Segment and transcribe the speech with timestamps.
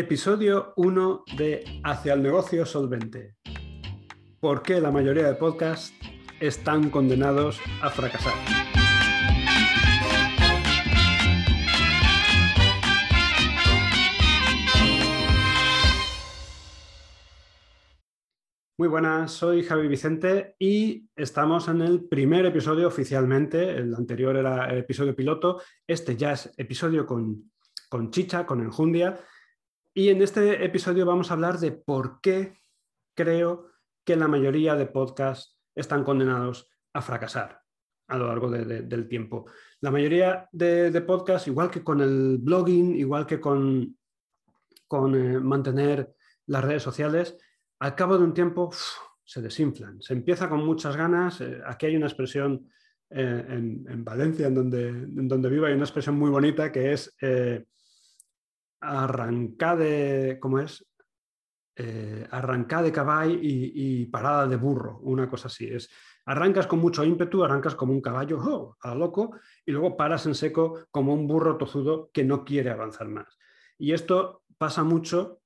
[0.00, 3.34] Episodio 1 de Hacia el negocio solvente.
[4.38, 5.92] ¿Por qué la mayoría de podcasts
[6.38, 8.32] están condenados a fracasar?
[18.78, 23.70] Muy buenas, soy Javi Vicente y estamos en el primer episodio oficialmente.
[23.70, 25.60] El anterior era el episodio piloto.
[25.84, 27.50] Este ya es episodio con,
[27.88, 29.18] con chicha, con enjundia.
[29.94, 32.58] Y en este episodio vamos a hablar de por qué
[33.14, 33.70] creo
[34.04, 37.62] que la mayoría de podcasts están condenados a fracasar
[38.08, 39.46] a lo largo del tiempo.
[39.80, 43.98] La mayoría de, podcasts, igual que con el blogging, igual que con,
[44.86, 46.14] con eh, mantener
[46.46, 47.36] las redes sociales,
[47.80, 48.70] al cabo de un tiempo
[49.24, 50.00] se desinflan.
[50.00, 51.40] Se empieza con muchas ganas.
[51.42, 52.70] Eh, aquí hay una expresión
[53.10, 57.14] eh, en, Valencia, en donde, en donde vivo, hay una expresión muy bonita que es
[58.80, 60.84] eh, arrancar de, ¿cómo es?
[62.32, 65.68] arrancar de caballo y, parada de burro, una cosa así.
[65.68, 65.88] Es,
[66.26, 70.86] arrancas con mucho ímpetu, arrancas como un caballo a loco y luego paras en seco
[70.90, 73.38] como un burro tozudo que no quiere avanzar más.
[73.78, 75.40] Y esto pasa mucho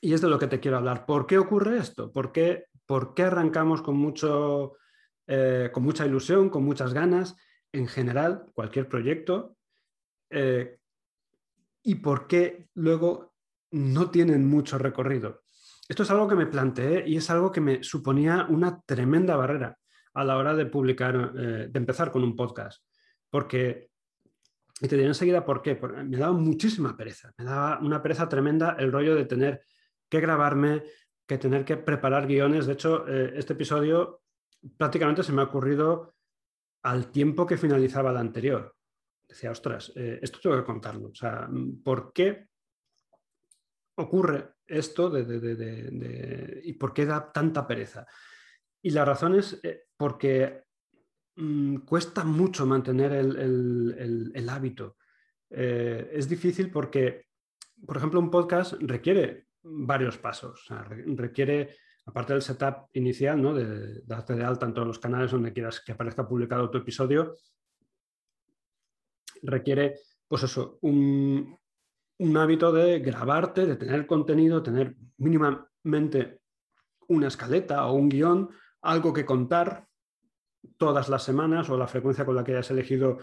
[0.00, 1.04] y es de lo que te quiero hablar.
[1.04, 2.12] ¿Por qué ocurre esto?
[2.12, 4.76] ¿Por qué, por qué arrancamos con, mucho,
[5.26, 7.36] eh, con mucha ilusión, con muchas ganas,
[7.72, 9.56] en general, cualquier proyecto?
[10.30, 10.78] Eh,
[11.82, 13.34] ¿Y por qué luego
[13.70, 15.42] no tienen mucho recorrido?
[15.88, 19.76] Esto es algo que me planteé y es algo que me suponía una tremenda barrera
[20.14, 22.84] a la hora de publicar, eh, de empezar con un podcast.
[23.28, 23.90] Porque,
[24.80, 28.76] y te diré enseguida por qué, me daba muchísima pereza, me daba una pereza tremenda
[28.78, 29.62] el rollo de tener
[30.08, 30.84] que grabarme,
[31.26, 32.66] que tener que preparar guiones.
[32.66, 34.22] De hecho, eh, este episodio
[34.76, 36.14] prácticamente se me ha ocurrido
[36.82, 38.74] al tiempo que finalizaba el anterior.
[39.30, 41.10] Decía, ostras, eh, esto tengo que contarlo.
[41.10, 41.48] O sea,
[41.84, 42.48] ¿por qué
[43.94, 48.04] ocurre esto y por qué da tanta pereza?
[48.82, 50.64] Y la razón es eh, porque
[51.36, 54.96] mm, cuesta mucho mantener el, hábito.
[55.48, 57.26] es difícil porque,
[57.86, 60.66] por ejemplo, un podcast requiere varios pasos.
[61.14, 61.76] requiere,
[62.06, 63.54] aparte del setup inicial, ¿no?
[63.54, 67.36] de darte de alta en todos los canales donde quieras que aparezca publicado tu episodio,
[69.42, 71.58] requiere, pues eso, un,
[72.36, 76.40] hábito de grabarte, de tener contenido, tener mínimamente
[77.08, 78.50] una escaleta o un guion,
[78.82, 79.86] algo que contar
[80.76, 83.18] todas las semanas o la frecuencia con la que hayas elegido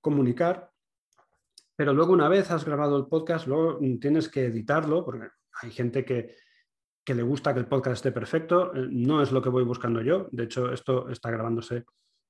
[0.00, 0.70] comunicar.
[1.74, 5.28] Pero luego una vez has grabado el podcast, luego tienes que editarlo, porque
[5.62, 6.34] hay gente que,
[7.06, 10.28] le gusta que el podcast esté perfecto, eh, no es lo que voy buscando yo,
[10.30, 11.84] de hecho esto está grabándose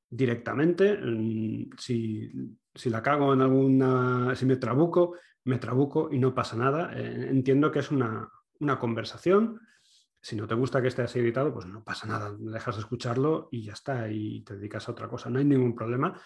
[0.09, 2.31] directamente, mm, si,
[2.85, 7.71] la cago en alguna, si me trabuco, me trabuco y no pasa nada, eh, entiendo
[7.71, 8.31] que es una,
[8.79, 9.61] conversación,
[10.21, 13.49] si no te gusta que esté así editado, pues no pasa nada, dejas de escucharlo
[13.51, 16.19] y ya está, y te dedicas a otra cosa, no hay ningún problema.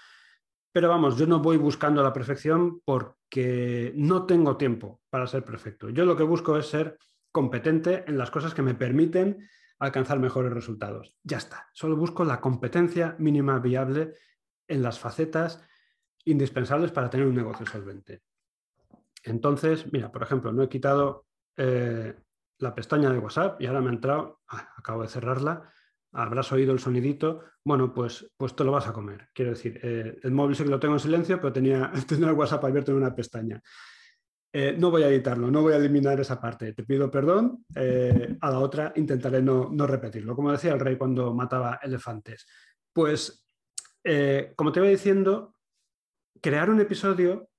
[0.73, 5.91] Pero vamos, yo no voy buscando la perfección porque no tengo tiempo para ser perfecto.
[5.91, 6.97] Yo lo que busco es ser
[7.33, 9.49] competente en las cosas que me permiten
[9.81, 11.17] alcanzar mejores resultados.
[11.23, 11.69] Ya está.
[11.73, 14.15] Solo busco la competencia mínima viable
[14.69, 15.65] en las facetas
[16.25, 18.23] indispensables para tener un negocio solvente.
[19.25, 21.27] Entonces, mira, por ejemplo, no he quitado
[21.57, 22.15] eh,
[22.59, 25.73] la pestaña de WhatsApp y ahora me ha entrado, ah, acabo de cerrarla,
[26.13, 29.29] habrás oído el sonidito, bueno, pues, pues te lo vas a comer.
[29.33, 32.35] Quiero decir, eh, el móvil sí que lo tengo en silencio, pero tenía, tenía el
[32.35, 33.63] WhatsApp abierto en una pestaña.
[34.53, 36.73] Eh, no voy a editarlo, no voy a eliminar esa parte.
[36.73, 40.35] Te pido perdón, eh, a la otra intentaré no, repetirlo.
[40.35, 42.47] Como decía el rey cuando mataba elefantes.
[42.93, 43.45] Pues,
[44.57, 45.55] como te iba diciendo,
[46.41, 47.51] crear un episodio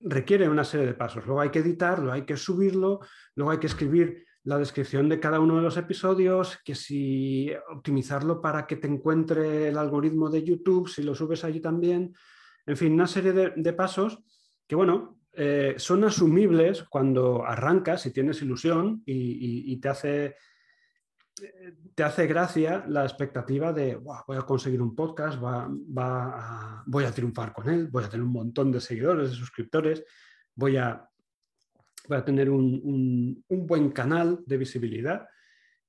[0.00, 1.24] requiere una serie de pasos.
[1.24, 3.00] Luego hay que editarlo, hay que subirlo,
[3.34, 8.42] luego hay que escribir la descripción de cada uno de los episodios, que si optimizarlo
[8.42, 12.14] para que te encuentre el algoritmo de YouTube, si lo subes allí también,
[12.66, 14.22] en fin, una serie de, pasos
[14.66, 20.36] que, bueno, eh, son asumibles cuando arrancas y tienes ilusión y, te, hace,
[21.94, 27.52] te hace gracia la expectativa de voy a conseguir un podcast, va, voy a triunfar
[27.52, 30.04] con él, voy a tener un montón de seguidores, de suscriptores,
[30.54, 31.08] voy a
[32.08, 35.26] voy a tener un, buen canal de visibilidad.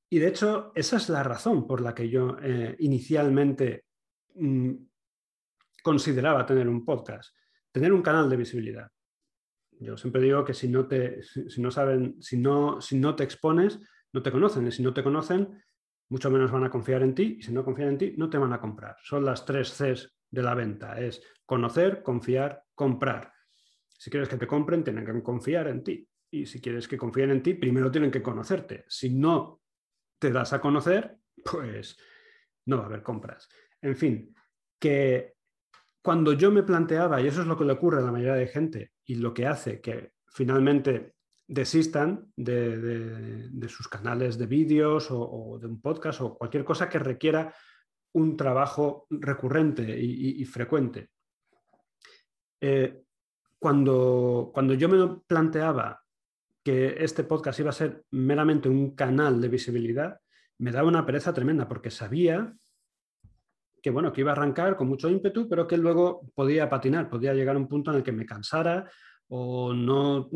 [0.09, 3.85] Y de hecho, esa es la razón por la que yo eh, inicialmente
[4.35, 4.71] mm,
[5.83, 7.35] consideraba tener un podcast,
[7.71, 8.89] tener un canal de visibilidad.
[9.79, 13.23] Yo siempre digo que si no te, si, no saben, si no, si no te
[13.23, 13.79] expones,
[14.13, 14.67] no te conocen.
[14.67, 15.61] Y si no te conocen,
[16.09, 17.37] mucho menos van a confiar en ti.
[17.39, 18.95] Y si no confían en ti, no te van a comprar.
[19.03, 20.99] Son las tres Cs de la venta.
[20.99, 23.31] Es conocer, confiar, comprar.
[23.97, 26.07] Si quieres que te compren, tienen que confiar en ti.
[26.31, 28.85] Y si quieres que confíen en ti, primero tienen que conocerte.
[28.87, 29.61] Si no
[30.19, 31.97] te das a conocer, pues
[32.65, 33.47] no va a haber compras.
[33.81, 34.35] En fin,
[34.79, 35.34] que
[36.05, 38.45] cuando yo me planteaba, y eso es lo que le ocurre a la mayoría de
[38.45, 41.15] gente, y lo que hace que finalmente
[41.47, 47.55] desistan de, sus canales de vídeos o, de un podcast o cualquier cosa que requiera
[48.13, 51.09] un trabajo recurrente y, frecuente.
[52.61, 53.01] Eh,
[53.57, 56.03] cuando, cuando yo me planteaba
[56.63, 60.19] que este podcast iba a ser meramente un canal de visibilidad,
[60.59, 62.53] me daba una pereza tremenda porque sabía
[63.85, 67.35] que bueno, que iba a arrancar con mucho ímpetu, pero que luego podía patinar, podía
[67.35, 68.89] llegar a un punto en el que me cansara
[69.27, 70.27] o no,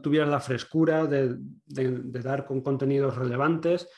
[0.00, 3.88] tuviera la frescura de, dar con contenidos relevantes.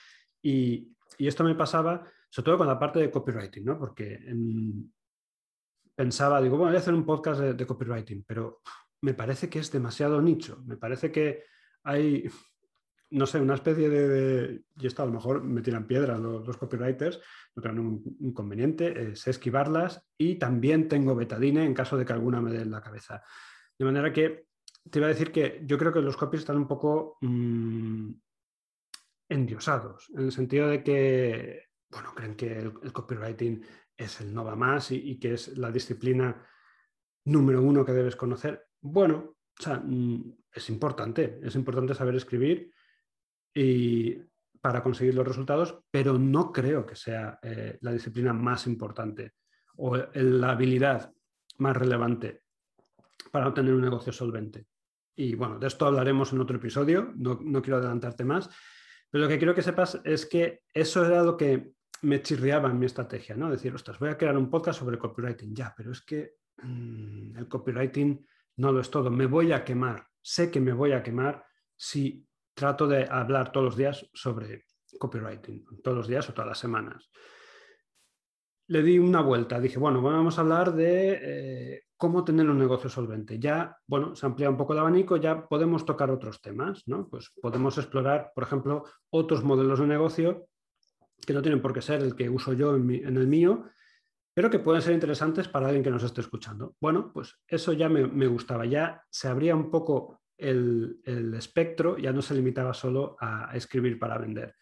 [0.41, 3.79] Y, esto me pasaba sobre todo con la parte de copywriting, ¿no?
[3.79, 4.19] porque
[5.95, 8.62] pensaba, digo, bueno, voy a hacer un podcast de, copywriting, pero
[9.03, 11.43] me parece que es demasiado nicho, me parece que
[11.83, 12.27] hay,
[13.11, 17.21] no sé, una especie de, y esto a lo mejor me tiran piedras los, copywriters,
[17.55, 22.41] no tengo ningún inconveniente, sé esquivarlas y también tengo betadine en caso de que alguna
[22.41, 23.23] me dé en la cabeza.
[23.79, 24.47] De manera que
[24.91, 28.11] te iba a decir que yo creo que los copies están un poco mm,
[29.29, 33.65] endiosados, en el sentido de que, bueno, creen que el, copywriting
[33.97, 36.45] es el no va más y, que es la disciplina
[37.27, 38.67] número uno que debes conocer.
[38.81, 42.73] Bueno, o sea, mm, es importante, es importante saber escribir
[43.55, 44.19] y
[44.61, 49.35] para conseguir los resultados, pero no creo que sea eh, la disciplina más importante
[49.77, 51.12] o la habilidad
[51.59, 52.43] más relevante
[53.31, 54.67] para obtener un negocio solvente.
[55.17, 58.51] Y bueno, de esto hablaremos en otro episodio, no, quiero adelantarte más,
[59.11, 61.73] pero lo que quiero que sepas es que eso era lo que
[62.03, 63.51] me chirriaba en mi estrategia, ¿no?
[63.51, 67.49] Decir, ostras, voy a crear un podcast sobre copywriting, ya, pero es que mm, el
[67.49, 71.45] copywriting no lo es todo, me voy a quemar, sé que me voy a quemar
[71.77, 74.65] si trato de hablar todos los días sobre
[74.99, 77.11] copywriting, todos los días o todas las semanas.
[78.69, 82.89] Le di una vuelta, dije, bueno, vamos a hablar de eh, cómo tener un negocio
[82.89, 83.39] solvente.
[83.39, 87.09] Ya, bueno, se amplía un poco el abanico, ya podemos tocar otros temas, ¿no?
[87.09, 90.47] Pues podemos explorar, por ejemplo, otros modelos de negocio
[91.27, 93.65] que no tienen por qué ser el que uso yo en, el mío,
[94.35, 96.75] pero que pueden ser interesantes para alguien que nos esté escuchando.
[96.81, 102.22] Bueno, pues eso ya me, gustaba, ya se abría un poco el, espectro, ya no
[102.22, 104.54] se limitaba solo a escribir para vender.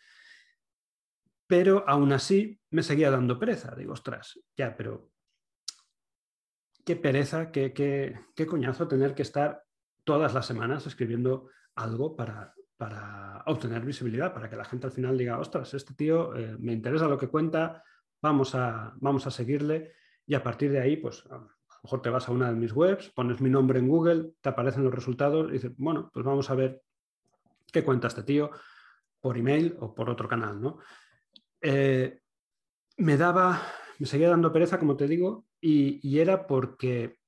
[1.46, 3.74] Pero aún así me seguía dando pereza.
[3.74, 5.10] Digo, ostras, ya, pero
[6.84, 9.62] qué pereza, qué, qué, coñazo tener que estar
[10.04, 15.16] todas las semanas escribiendo algo para, para, obtener visibilidad, para que la gente al final
[15.16, 17.84] diga, ostras, este tío eh, me interesa lo que cuenta,
[18.20, 19.92] vamos a, vamos a seguirle
[20.26, 21.46] y a partir de ahí, pues a
[21.82, 24.48] lo mejor te vas a una de mis webs, pones mi nombre en Google, te
[24.48, 26.80] aparecen los resultados y dices, bueno, pues vamos a ver
[27.72, 28.50] qué cuenta este tío
[29.20, 30.78] por email o por otro canal, ¿no?
[31.60, 32.20] Eh,
[32.98, 33.60] me daba,
[33.98, 37.18] me seguía dando pereza, como te digo, y, era porque,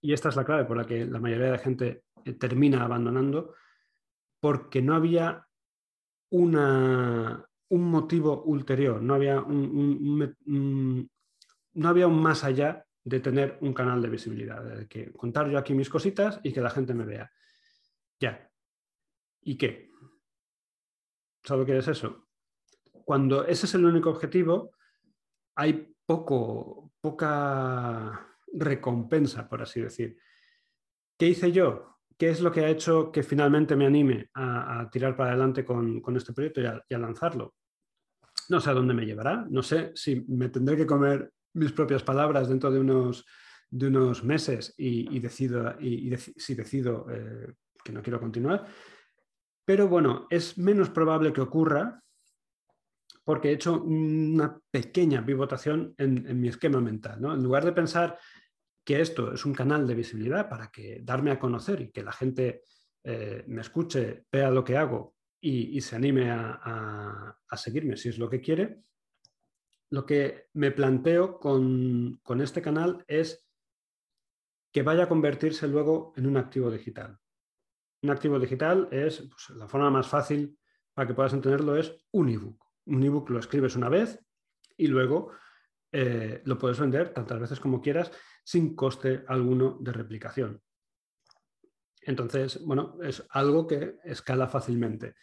[0.00, 2.84] y esta es la clave por la que la mayoría de la gente eh, termina
[2.84, 3.54] abandonando,
[4.38, 5.48] porque no había
[6.30, 11.10] una, un motivo ulterior, no había un,
[11.74, 15.58] no había un más allá de tener un canal de visibilidad, de que contar yo
[15.58, 17.30] aquí mis cositas y que la gente me vea.
[18.18, 18.50] Ya.
[19.42, 19.92] ¿Y qué?
[21.44, 22.26] ¿Sabes qué es eso?
[23.04, 24.72] Cuando ese es el único objetivo,
[25.54, 30.18] hay poco, poca recompensa, por así decir.
[31.16, 32.00] ¿Qué hice yo?
[32.18, 36.02] ¿Qué es lo que ha hecho que finalmente me anime a, tirar para adelante con,
[36.16, 37.54] este proyecto y a, lanzarlo?
[38.48, 42.02] No sé a dónde me llevará, no sé si me tendré que comer mis propias
[42.02, 43.24] palabras dentro de unos,
[43.70, 48.66] de unos meses y, decido, y, si decido eh, que no quiero continuar.
[49.64, 52.00] Pero bueno, es menos probable que ocurra
[53.24, 57.18] porque he hecho una pequeña pivotación en, mi esquema mental.
[57.24, 58.16] En lugar de pensar
[58.84, 62.12] que esto es un canal de visibilidad para que darme a conocer y que la
[62.12, 62.62] gente
[63.02, 68.30] eh, me escuche, vea lo que hago y, se anime a, seguirme si es lo
[68.30, 68.82] que quiere,
[69.90, 73.46] lo que me planteo con, este canal es
[74.72, 77.18] que vaya a convertirse luego en un activo digital.
[78.02, 80.58] Un activo digital es, pues, la forma más fácil
[80.92, 84.18] para que puedas entenderlo es un ebook un ebook lo escribes una vez
[84.76, 85.32] y luego
[85.92, 88.10] eh, lo puedes vender tantas veces como quieras
[88.44, 90.62] sin coste alguno de replicación.
[92.02, 95.14] Entonces, bueno, es algo que escala fácilmente.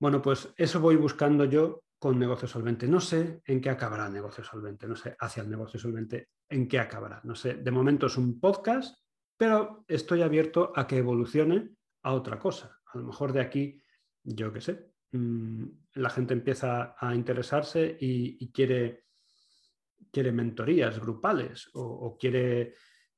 [0.00, 2.88] Bueno, pues eso voy buscando yo con negocio solvente.
[2.88, 6.66] No sé en qué acabará el negocio solvente, no sé hacia el negocio solvente en
[6.66, 7.20] qué acabará.
[7.22, 8.98] No sé, de momento es un podcast,
[9.36, 12.76] pero estoy abierto a que evolucione a otra cosa.
[12.92, 13.80] A lo mejor de aquí,
[14.24, 19.04] yo qué sé, mm, la gente empieza a interesarse y, quiere,
[20.10, 22.74] quiere mentorías grupales o, quiere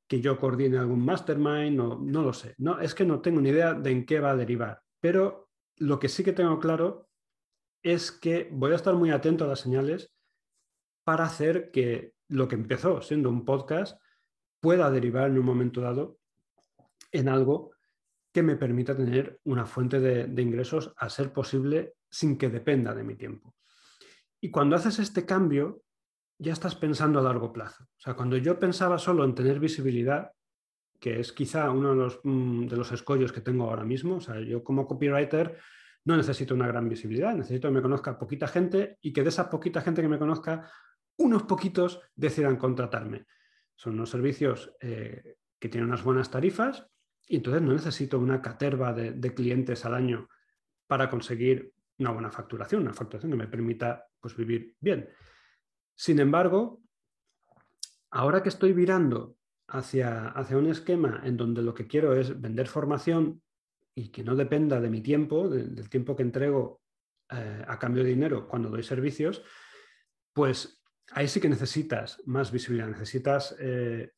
[0.06, 2.54] que yo coordine algún mastermind, o, no lo sé.
[2.58, 5.48] No, es que no tengo ni idea de en qué va a derivar, pero
[5.78, 7.08] lo que sí que tengo claro
[7.84, 10.10] es que voy a estar muy atento a las señales
[11.04, 14.00] para hacer que lo que empezó siendo un podcast
[14.58, 16.18] pueda derivar en un momento dado
[17.12, 17.72] en algo
[18.32, 23.04] que me permita tener una fuente de, ingresos a ser posible sin que dependa de
[23.04, 23.54] mi tiempo.
[24.40, 25.82] Y cuando haces este cambio,
[26.38, 27.84] ya estás pensando a largo plazo.
[27.84, 30.32] O sea, cuando yo pensaba solo en tener visibilidad,
[30.98, 34.20] que es quizá uno de los, mm, de los escollos que tengo ahora mismo, o
[34.20, 35.58] sea, yo como copywriter
[36.04, 39.48] no necesito una gran visibilidad, necesito que me conozca poquita gente y que de esa
[39.48, 40.70] poquita gente que me conozca,
[41.16, 43.26] unos poquitos decidan contratarme.
[43.74, 46.86] Son unos servicios eh, que tienen unas buenas tarifas
[47.26, 50.28] y entonces no necesito una caterva de, clientes al año
[50.86, 55.08] para conseguir una buena facturación, una facturación que me permita pues, vivir bien.
[55.94, 56.82] Sin embargo,
[58.10, 59.36] ahora que estoy virando
[59.68, 63.42] hacia, hacia un esquema en donde lo que quiero es vender formación
[63.94, 66.80] y que no dependa de mi tiempo, del tiempo que entrego
[67.30, 69.42] eh, a cambio de dinero cuando doy servicios,
[70.32, 70.82] pues
[71.12, 74.10] ahí sí que necesitas más visibilidad, necesitas eh,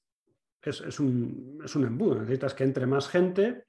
[0.71, 2.17] es, un, embudo.
[2.17, 3.65] Necesitas que entre más gente,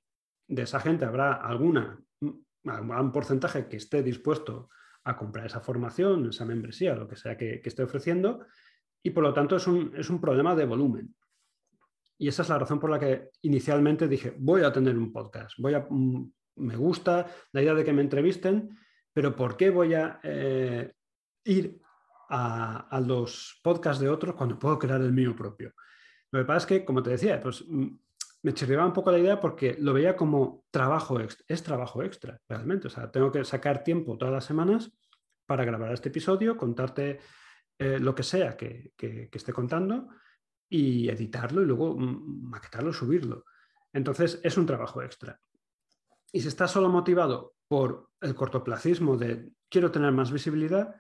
[0.48, 4.70] de esa gente habrá alguna, un porcentaje que esté dispuesto
[5.04, 8.46] a comprar esa formación, esa membresía, lo que sea que, esté ofreciendo,
[9.04, 11.16] y por lo tanto es un, es un, problema de volumen.
[12.18, 15.56] Y esa es la razón por la que inicialmente dije, voy a tener un podcast,
[15.58, 18.78] voy a, mm, me gusta la idea de que me entrevisten,
[19.14, 20.94] pero ¿por qué voy a eh,
[21.46, 21.80] ir
[22.30, 25.74] a, a, los podcasts de otros cuando puedo crear el mío propio?
[26.32, 27.88] Lo que pasa es que, como te decía, pues mm,
[28.44, 31.46] me chirriaba un poco la idea porque lo veía como trabajo extra.
[31.48, 32.88] Es trabajo extra, realmente.
[32.88, 34.92] O sea, tengo que sacar tiempo todas las semanas
[35.46, 37.20] para grabar este episodio, contarte
[37.80, 40.10] eh, lo que sea que, esté contando
[40.70, 43.46] y editarlo y luego mm, maquetarlo, subirlo.
[43.94, 45.40] Entonces, es un trabajo extra.
[46.32, 50.96] Y si estás solo motivado por el cortoplacismo de quiero tener más visibilidad,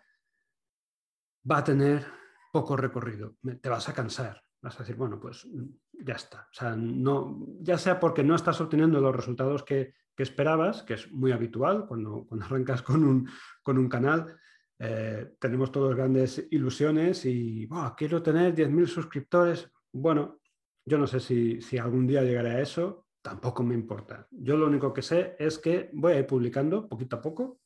[1.50, 2.05] va a tener
[2.51, 3.36] poco recorrido.
[3.62, 5.65] Te vas a cansar vas a decir, bueno, pues mm,
[6.05, 6.47] ya está.
[6.51, 11.12] O sea, no, ya sea porque no estás obteniendo los resultados que, esperabas, que es
[11.12, 13.29] muy habitual cuando, cuando arrancas con un,
[13.62, 14.36] con un canal,
[14.79, 19.69] eh, tenemos todos grandes ilusiones y quiero tener 10.000 suscriptores.
[19.91, 20.39] Bueno,
[20.86, 24.27] yo no sé si, si algún día llegaré a eso, tampoco me importa.
[24.31, 27.60] Yo lo único que sé es que voy a ir publicando poquito a poco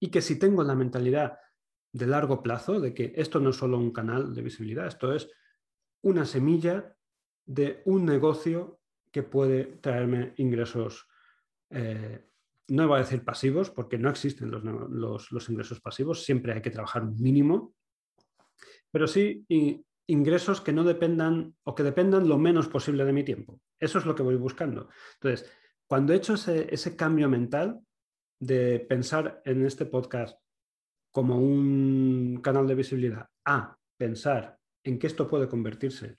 [0.00, 1.38] y que si tengo la mentalidad
[1.92, 5.30] de largo plazo, de que esto no es solo un canal de visibilidad, esto es
[6.02, 6.94] una semilla
[7.46, 11.08] de un negocio que puede traerme ingresos,
[11.70, 12.26] eh,
[12.68, 17.02] no voy a decir pasivos, porque no existen los, ingresos pasivos, siempre hay que trabajar
[17.02, 17.74] un mínimo,
[18.90, 19.44] pero sí
[20.06, 23.60] ingresos que no dependan o que dependan lo menos posible de mi tiempo.
[23.78, 24.88] Eso es lo que voy buscando.
[25.14, 25.50] Entonces,
[25.86, 27.80] cuando he hecho ese, ese cambio mental
[28.40, 30.38] de pensar en este podcast
[31.10, 36.18] como un canal de visibilidad a pensar en que esto puede convertirse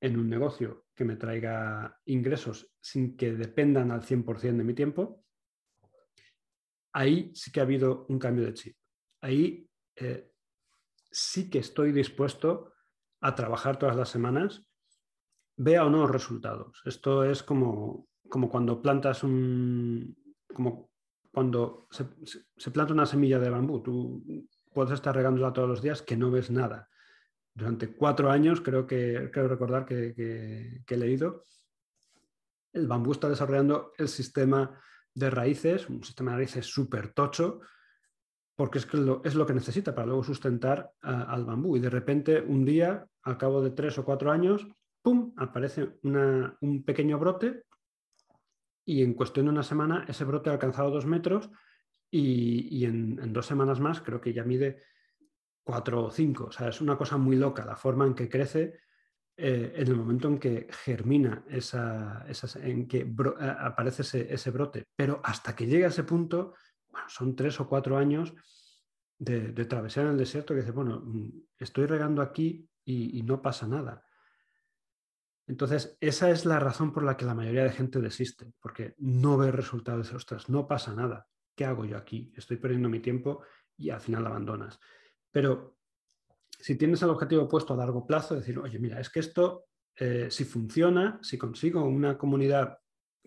[0.00, 5.24] en un negocio que me traiga ingresos sin que dependan al 100% de mi tiempo,
[6.92, 8.76] ahí sí que ha habido un cambio de chip.
[9.20, 10.30] Ahí eh,
[11.10, 12.72] sí que estoy dispuesto
[13.20, 14.66] a trabajar todas las semanas,
[15.56, 16.80] vea o no resultados.
[16.84, 20.16] Esto es como, como cuando plantas un,
[20.46, 20.90] como
[21.32, 24.24] cuando se, planta una semilla de bambú, tú
[24.72, 26.88] puedes estar regándola todos los días que no ves nada.
[27.54, 31.44] Durante cuatro años, creo que creo recordar que, he leído,
[32.72, 34.80] el bambú está desarrollando el sistema
[35.14, 37.60] de raíces, un sistema de raíces súper tocho,
[38.56, 41.76] porque es, que lo, es lo que necesita para luego sustentar al bambú.
[41.76, 44.66] Y de repente, un día, al cabo de tres o cuatro años,
[45.02, 47.64] ¡pum!, aparece un pequeño brote
[48.84, 51.50] y en cuestión de una semana ese brote ha alcanzado dos metros
[52.10, 54.82] y, en, dos semanas más creo que ya mide
[55.62, 56.46] cuatro o cinco.
[56.46, 58.80] O sea, es una cosa muy loca la forma en que crece
[59.42, 62.26] eh, en el momento en que germina, esa,
[62.62, 64.84] en que eh, aparece ese, brote.
[64.94, 66.54] Pero hasta que llega a ese punto,
[66.88, 68.34] bueno, son tres o cuatro años
[69.18, 73.40] de, de travesía en el desierto que dice, bueno, mm, estoy regando aquí y no
[73.40, 74.04] pasa nada.
[75.46, 79.36] Entonces, esa es la razón por la que la mayoría de gente desiste, porque no
[79.36, 81.26] ve resultados ostras, no pasa nada.
[81.56, 82.32] ¿Qué hago yo aquí?
[82.36, 83.42] Estoy perdiendo mi tiempo
[83.76, 84.78] y al final abandonas.
[85.32, 85.79] Pero
[86.60, 90.28] si tienes el objetivo puesto a largo plazo, decir, oye, mira, es que esto, eh,
[90.30, 92.78] si funciona, si consigo una comunidad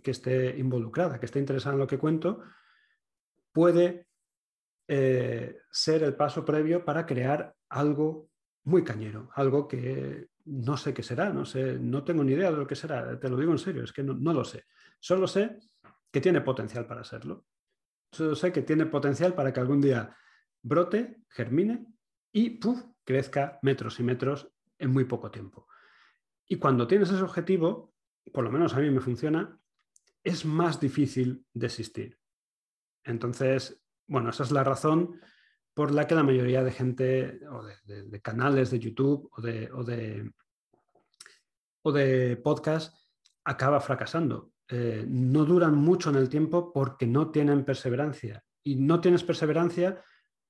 [0.01, 2.41] que esté involucrada, que esté interesada en lo que cuento,
[3.51, 4.07] puede
[4.87, 8.29] eh, ser el paso previo para crear algo
[8.65, 12.57] muy cañero, algo que no sé qué será, no sé, no tengo ni idea de
[12.57, 14.65] lo que será, te lo digo en serio, es que no, no lo sé.
[14.99, 15.59] Solo sé
[16.11, 17.45] que tiene potencial para serlo.
[18.11, 20.15] Solo sé que tiene potencial para que algún día
[20.61, 21.85] brote, germine
[22.31, 22.92] y ¡puf!
[23.03, 25.67] Crezca metros y metros en muy poco tiempo.
[26.48, 27.93] Y cuando tienes ese objetivo,
[28.31, 29.60] por lo menos a mí me funciona,
[30.24, 32.19] es más difícil desistir.
[33.03, 35.19] Entonces, bueno, esa es la razón
[35.74, 39.69] por la que la mayoría de gente, o de, canales de YouTube o de,
[41.81, 42.95] o de, podcast,
[43.43, 44.51] acaba fracasando.
[44.69, 48.43] Eh, no duran mucho en el tiempo porque no tienen perseverancia.
[48.63, 50.01] Y no tienes perseverancia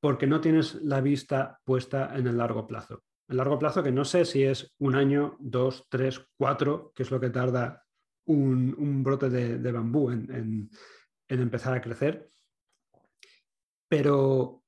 [0.04, 3.06] porque no tienes la vista puesta en el largo plazo.
[3.26, 7.12] El largo plazo que no sé si es un año, dos, tres, cuatro, que es
[7.12, 7.86] lo que tarda
[8.26, 10.70] un, brote de, bambú en,
[11.30, 12.28] empezar a crecer.
[13.88, 14.66] Pero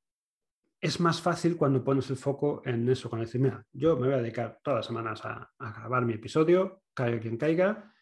[0.80, 4.16] es más fácil cuando pones el foco en eso, cuando dices, mira, yo me voy
[4.16, 7.94] a dedicar todas las semanas a, grabar mi episodio, caiga quien caiga,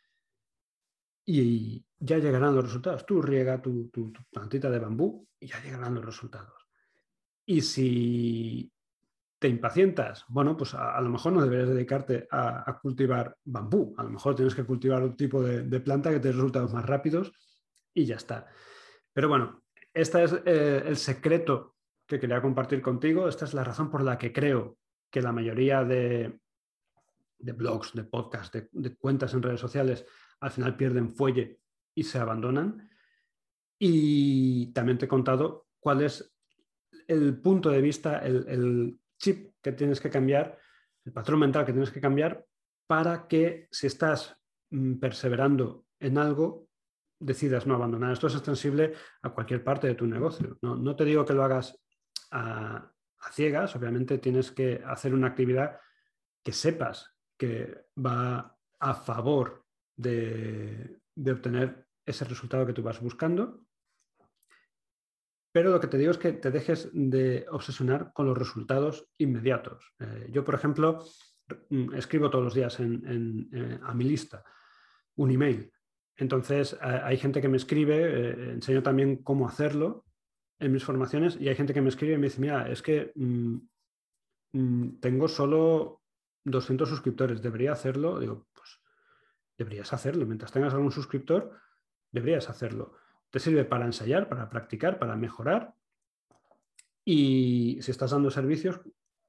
[1.25, 3.07] y ya llegarán los resultados.
[3.07, 6.62] Tú riega tu, tu, plantita de bambú y ya llegarán los resultados.
[7.45, 8.71] Y si
[9.43, 14.09] te impacientas, bueno, pues a, lo mejor no deberías dedicarte a, cultivar bambú, a lo
[14.09, 17.33] mejor tienes que cultivar un tipo de, planta que te dé resultados más rápidos
[17.93, 18.47] y ya está.
[19.11, 21.75] Pero bueno, este es eh, el secreto
[22.07, 24.77] que quería compartir contigo, esta es la razón por la que creo
[25.11, 26.39] que la mayoría de,
[27.39, 30.05] blogs, de podcasts, de, de cuentas en redes sociales
[30.39, 31.59] al final pierden fuelle
[31.93, 32.89] y se abandonan.
[33.77, 36.32] Y también te he contado cuál es
[37.13, 40.57] el punto de vista, el, chip que tienes que cambiar,
[41.05, 42.45] el patrón mental que tienes que cambiar
[42.85, 44.35] para que si estás
[44.71, 46.67] mm, perseverando en algo,
[47.19, 48.11] decidas no abandonar.
[48.11, 50.57] Esto es extensible a cualquier parte de tu negocio.
[50.61, 51.79] No, te digo que lo hagas
[52.31, 52.91] a,
[53.31, 55.79] ciegas, obviamente tienes que hacer una actividad
[56.43, 60.99] que sepas que va a favor de
[61.31, 63.62] obtener ese resultado que tú vas buscando
[65.53, 69.93] pero lo que te digo es que te dejes de obsesionar con los resultados inmediatos.
[69.99, 71.05] Eh, yo, por ejemplo,
[71.69, 74.43] mm, escribo todos los días eh, a mi lista
[75.15, 75.71] un email.
[76.15, 80.05] Entonces, hay gente que me escribe, eh, enseño también cómo hacerlo
[80.59, 83.11] en mis formaciones y hay gente que me escribe y me dice, mira, es que
[83.15, 83.57] mm,
[84.53, 86.01] mm, tengo solo
[86.45, 88.19] 200 suscriptores, ¿debería hacerlo?
[88.19, 88.79] Digo, pues
[89.55, 90.25] deberías hacerlo.
[90.25, 91.59] Mientras tengas algún suscriptor,
[92.11, 92.95] deberías hacerlo.
[93.33, 95.73] Te sirve para ensayar, para practicar, para mejorar.
[97.03, 98.79] Y si estás dando servicios,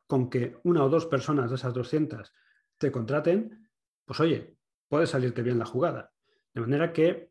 [0.07, 2.31] con que una o dos personas de esas 200
[2.77, 3.67] te contraten,
[4.05, 6.13] pues oye, puede salirte bien la jugada.
[6.53, 7.31] De manera que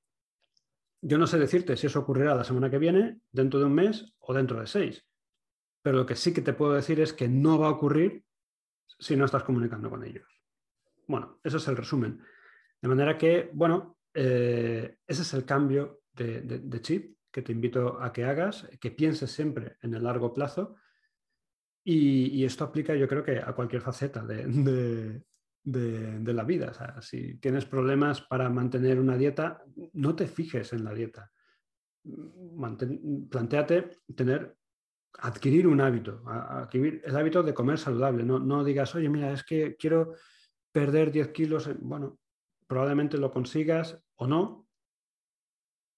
[1.00, 4.12] yo no sé decirte si eso ocurrirá la semana que viene, dentro de un mes
[4.18, 5.06] o dentro de seis.
[5.84, 8.26] Pero lo que sí que te puedo decir es que no va a ocurrir
[8.98, 10.28] si no estás comunicando con ellos.
[11.06, 12.20] Bueno, ese es el resumen.
[12.82, 18.14] De manera que, bueno, eh, ese es el cambio de, chip que te invito a
[18.14, 20.76] que hagas, que pienses siempre en el largo plazo.
[21.84, 25.24] Y, esto aplica yo creo que a cualquier faceta de,
[26.34, 27.02] la vida.
[27.02, 31.32] si tienes problemas para mantener una dieta, no te fijes en la dieta.
[33.30, 34.56] plantéate tener,
[35.20, 38.24] adquirir un hábito, adquirir el hábito de comer saludable.
[38.24, 40.14] No, no digas, oye, mira, es que quiero
[40.72, 41.70] perder 10 kilos.
[41.80, 42.20] Bueno,
[42.68, 44.63] probablemente lo consigas o no,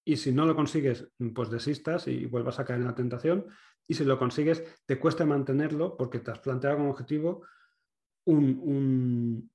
[0.08, 3.46] y si no lo consigues, pues desistas y vuelvas a caer en la tentación.
[3.88, 7.44] Y si lo consigues, te cuesta mantenerlo porque te has planteado como objetivo
[8.26, 9.50] un,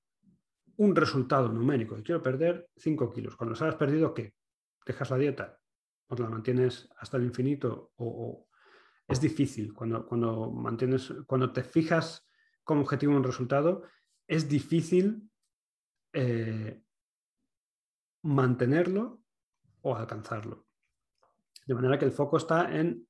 [0.78, 1.98] resultado numérico.
[1.98, 3.38] Y quiero perder 5 kilos.
[3.38, 4.34] Cuando los has perdido, ¿qué?
[4.86, 5.58] ¿Dejas la dieta?
[6.08, 7.94] ¿O la mantienes hasta el infinito?
[7.96, 8.50] O,
[9.08, 9.74] es difícil.
[9.74, 12.28] Cuando, cuando, mantienes, cuando te fijas
[12.66, 13.84] como objetivo un resultado,
[14.28, 15.32] es difícil
[16.12, 16.82] eh,
[18.24, 19.21] mantenerlo
[19.82, 20.66] o alcanzarlo.
[21.66, 23.08] De manera que el foco está en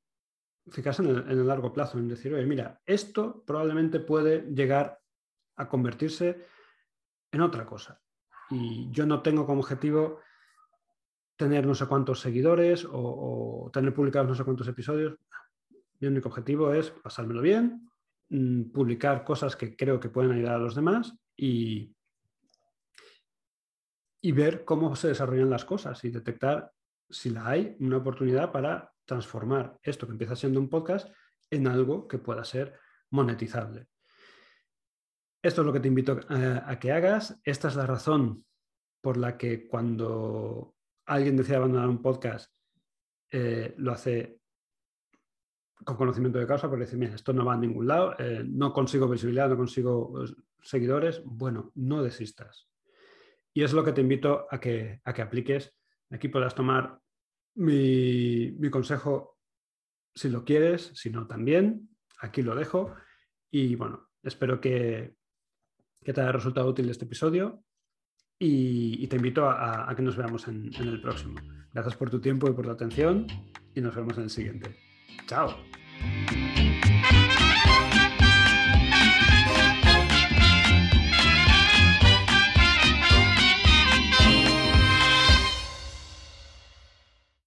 [0.69, 4.99] fijarse en el, largo plazo, en decir, oye, mira, esto probablemente puede llegar
[5.55, 6.45] a convertirse
[7.31, 8.01] en otra cosa.
[8.49, 10.19] Y yo no tengo como objetivo
[11.35, 15.17] tener no sé cuántos seguidores o, tener publicados no sé cuántos episodios.
[15.99, 17.89] Mi único objetivo es pasármelo bien,
[18.29, 21.95] mm, publicar cosas que creo que pueden ayudar a los demás y,
[24.21, 26.71] y ver cómo se desarrollan las cosas y detectar
[27.09, 31.09] si la hay, una oportunidad para transformar esto que empieza siendo un podcast
[31.49, 32.79] en algo que pueda ser
[33.09, 33.87] monetizable.
[35.41, 37.39] Esto es lo que te invito a, que hagas.
[37.43, 38.45] Esta es la razón
[39.01, 40.75] por la que cuando
[41.07, 42.53] alguien decide abandonar un podcast,
[43.31, 44.39] eh, lo hace
[45.83, 48.71] con conocimiento de causa, porque decir, mira, esto no va a ningún lado, eh, no
[48.71, 50.27] consigo visibilidad, no consigo eh,
[50.61, 52.70] seguidores, bueno, no desistas.
[53.53, 55.75] Y es lo que te invito a que, a que apliques.
[56.09, 56.99] Aquí podrás tomar
[57.55, 59.37] mi, mi consejo
[60.15, 61.89] si lo quieres, si no también.
[62.19, 62.95] Aquí lo dejo.
[63.49, 65.15] Y bueno, espero que,
[66.03, 67.63] que te haya resultado útil este episodio
[68.39, 71.35] y, te invito a, que nos veamos en, en el próximo.
[71.73, 73.27] Gracias por tu tiempo y por tu atención
[73.75, 74.75] y nos vemos en el siguiente.
[75.27, 75.55] Chao.